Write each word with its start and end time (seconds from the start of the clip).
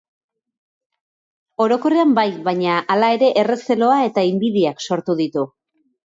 Orokorrean 1.65 2.15
bai, 2.19 2.23
baina 2.47 2.77
hala 2.93 3.09
ere 3.17 3.29
errezeloa 3.41 3.99
eta 4.07 4.23
inbidiak 4.31 4.81
sortu 4.89 5.17
ditu. 5.21 5.45